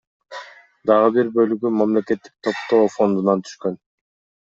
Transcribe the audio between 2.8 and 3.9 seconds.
фондунан түшкөн.